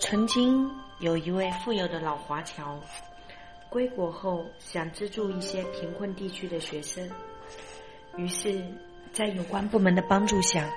[0.00, 2.78] 曾经有一位富有的老华侨，
[3.68, 7.06] 归国后想资助一些贫困地区的学生，
[8.16, 8.62] 于是，
[9.12, 10.70] 在有关部门的帮助下，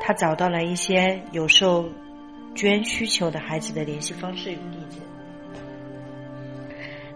[0.00, 1.88] 他找到了一些有受
[2.54, 4.98] 捐需求的孩子的联系方式与地址，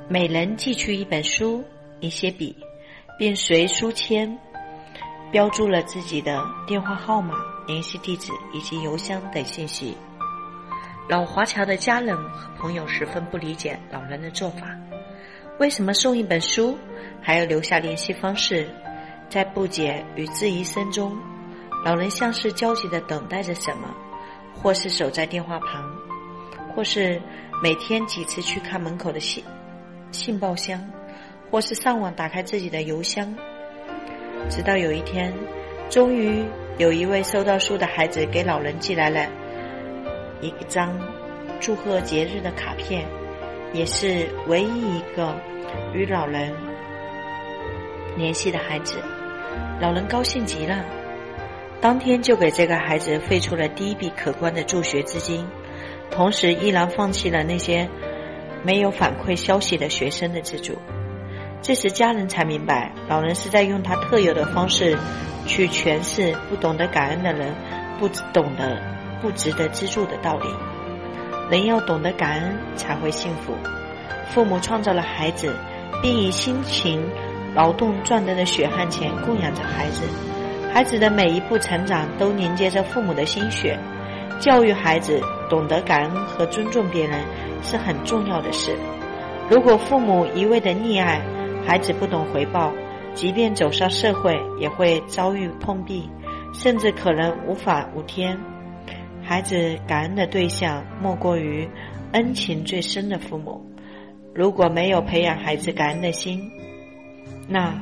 [0.08, 1.62] 每人寄去一本书、
[2.00, 2.56] 一些笔，
[3.18, 4.38] 并随书签
[5.30, 7.34] 标注了自己的电话号码、
[7.66, 9.94] 联系地址以及邮箱等信息。
[11.08, 14.76] 老华侨的家人和朋友十分不理解老人的做法，
[15.58, 16.76] 为什么送一本书
[17.22, 18.68] 还要留下联系方式？
[19.30, 21.16] 在不解与质疑声中，
[21.82, 23.94] 老人像是焦急的等待着什么，
[24.54, 25.90] 或是守在电话旁，
[26.74, 27.20] 或是
[27.62, 29.42] 每天几次去看门口的信
[30.12, 30.78] 信报箱，
[31.50, 33.34] 或是上网打开自己的邮箱。
[34.50, 35.32] 直到有一天，
[35.88, 36.44] 终于
[36.76, 39.26] 有一位收到书的孩子给老人寄来了。
[40.40, 40.98] 一张
[41.60, 43.06] 祝贺节日的卡片，
[43.72, 45.34] 也是唯一一个
[45.92, 46.52] 与老人
[48.16, 49.02] 联系的孩子。
[49.80, 50.84] 老人高兴极了，
[51.80, 55.46] 当天就给这个孩子汇出了第一笔可观的助学资金，
[56.10, 57.88] 同时依然放弃了那些
[58.62, 60.78] 没有反馈消息的学生的资助。
[61.60, 64.96] 这时，家人才明白，老人是在用他特有的方式
[65.46, 67.52] 去诠释不懂得感恩的人
[67.98, 68.97] 不懂得。
[69.20, 70.48] 不值得资助的道理，
[71.50, 73.54] 人要懂得感恩才会幸福。
[74.30, 75.54] 父母创造了孩子，
[76.02, 77.02] 并以辛勤
[77.54, 80.02] 劳动赚得的血汗钱供养着孩子。
[80.72, 83.78] 孩子的每一步成长都凝结着父母的心血。
[84.38, 87.18] 教育孩子懂得感恩和尊重别人
[87.62, 88.76] 是很重要的事。
[89.50, 91.20] 如果父母一味的溺爱，
[91.66, 92.72] 孩子不懂回报，
[93.14, 96.08] 即便走上社会也会遭遇碰壁，
[96.52, 98.38] 甚至可能无法无天。
[99.28, 101.68] 孩子感恩的对象莫过于
[102.12, 103.62] 恩情最深的父母。
[104.34, 106.50] 如果没有培养孩子感恩的心，
[107.46, 107.78] 那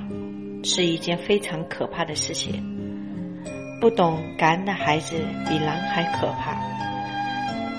[0.65, 2.61] 是一件非常可怕的事情。
[3.81, 6.61] 不懂感恩的孩子比狼还可怕。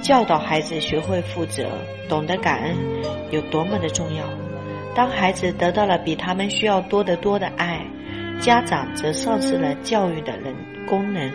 [0.01, 1.69] 教导孩子学会负责、
[2.07, 2.75] 懂得感恩
[3.31, 4.23] 有多么的重要。
[4.95, 7.85] 当孩子得到了比他们需要多得多的爱，
[8.39, 10.55] 家长则丧失了教育的人
[10.87, 11.29] 功能。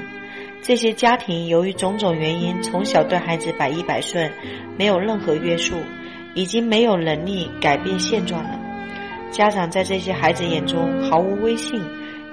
[0.62, 4.30] 这些家庭由于种种原因，从小对孩子百依百顺，
[4.78, 5.74] 没有任何约束，
[6.34, 8.60] 已经没有能力改变现状了。
[9.32, 11.82] 家长在这些孩子眼中毫无威信，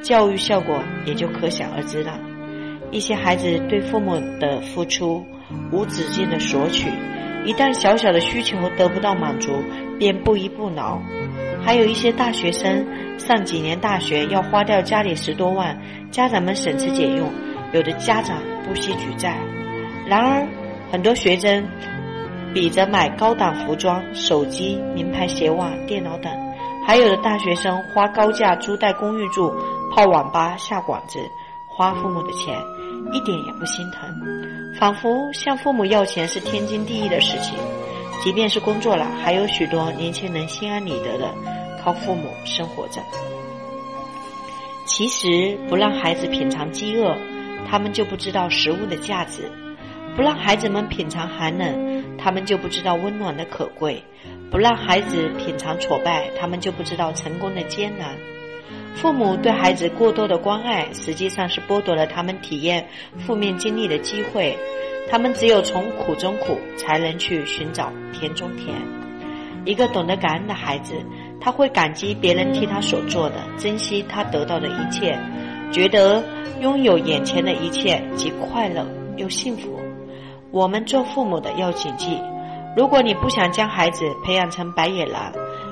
[0.03, 2.19] 教育效果也就可想而知了。
[2.91, 5.25] 一些孩子对父母的付出
[5.71, 6.87] 无止境的索取，
[7.45, 9.51] 一旦小小的需求得不到满足，
[9.97, 11.01] 便不依不挠。
[11.65, 12.85] 还有一些大学生
[13.17, 15.75] 上几年大学要花掉家里十多万，
[16.11, 17.27] 家长们省吃俭用。
[17.71, 19.37] 有的家长不惜举债，
[20.07, 20.47] 然而
[20.91, 21.63] 很多学生
[22.53, 26.31] 比着买高档服装、手机、名牌鞋袜、电脑等，
[26.87, 29.53] 还有的大学生花高价租带公寓住、
[29.93, 31.19] 泡网吧、下馆子，
[31.67, 32.57] 花父母的钱，
[33.13, 34.09] 一点也不心疼，
[34.79, 37.55] 仿佛向父母要钱是天经地义的事情。
[38.23, 41.33] 即便是工作了，还有许多年轻人心安理得的
[41.81, 42.99] 靠父母生活着。
[44.85, 47.15] 其实不让孩子品尝饥饿。
[47.67, 49.49] 他们就不知道食物的价值，
[50.15, 54.03] 不让孩子们品尝寒冷，他们就不知道温暖的可贵；
[54.51, 58.15] 不让孩子品尝挫败，他们就不知道成功的艰难。
[58.95, 62.87] 父母对孩子过多的关爱，实际上是剥夺了他们体验
[63.17, 64.57] 负面经历的机会。
[65.09, 68.75] 他们只有从苦中苦，才能去寻找甜中甜。
[69.65, 70.93] 一个懂得感恩的孩子，
[71.39, 75.17] 他会感激别人替他所做的，珍惜他得到的一切。
[75.71, 76.23] 觉得
[76.61, 78.85] 拥有眼前的一切既快乐
[79.17, 79.79] 又幸福。
[80.51, 82.19] 我们做父母的要谨记：
[82.75, 85.31] 如果你不想将孩子培养成白眼狼，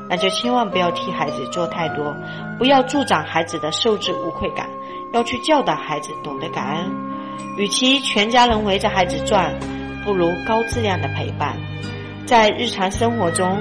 [0.09, 2.15] 那就千万不要替孩子做太多，
[2.59, 4.69] 不要助长孩子的受之无愧感，
[5.13, 6.85] 要去教导孩子懂得感恩。
[7.57, 9.51] 与其全家人围着孩子转，
[10.05, 11.57] 不如高质量的陪伴。
[12.27, 13.57] 在日常生活中，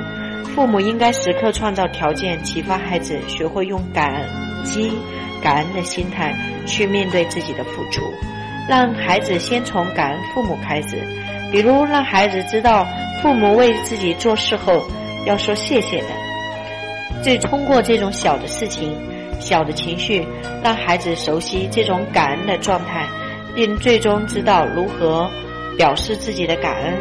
[0.55, 4.93] 父母应该时刻创造条件，启发孩子学会用感恩激。
[5.43, 6.35] 感恩的心态
[6.67, 8.03] 去面对自己的付出，
[8.69, 10.99] 让孩子先从感恩父母开始，
[11.53, 12.85] 比如让孩子知道
[13.23, 14.85] 父母为自己做事后
[15.25, 16.09] 要说谢谢的。
[17.23, 18.97] 最通过这种小的事情、
[19.39, 20.27] 小的情绪，
[20.65, 23.07] 让孩子熟悉这种感恩的状态，
[23.55, 25.31] 并最终知道如何
[25.77, 26.95] 表示自己的感恩。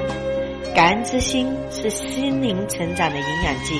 [0.75, 3.73] 感恩之心是心灵成长的营养剂。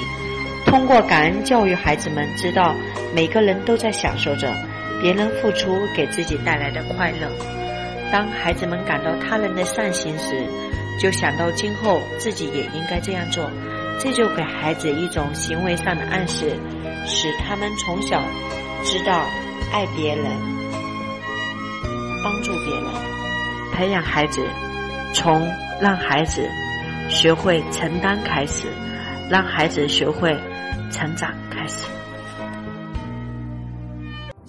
[0.76, 2.76] 通过感恩教育孩子们，知道
[3.14, 4.54] 每个人都在享受着
[5.02, 7.32] 别人付出给自己带来的快乐。
[8.12, 10.46] 当孩子们感到他人的善行时，
[11.00, 13.50] 就想到今后自己也应该这样做，
[14.02, 16.60] 这就给孩子一种行为上的暗示，
[17.06, 18.22] 使他们从小
[18.84, 19.24] 知道
[19.72, 20.26] 爱别人、
[22.22, 22.84] 帮助别人，
[23.74, 24.46] 培养孩子
[25.14, 25.50] 从
[25.80, 26.46] 让孩子
[27.08, 28.68] 学会承担开始，
[29.30, 30.36] 让孩子学会
[30.92, 31.88] 成长开始。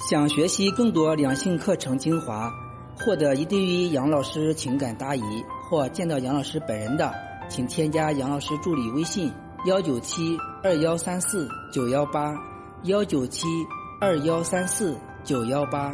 [0.09, 2.53] 想学习更多两性课程精华，
[2.99, 5.23] 获得一对一杨老师情感答疑。
[5.69, 7.13] 或见到杨老师本人的，
[7.49, 9.33] 请添加杨老师助理微信：
[9.65, 12.33] 幺九七二幺三四九幺八，
[12.85, 13.49] 幺九七
[14.01, 15.93] 二幺三四九幺八。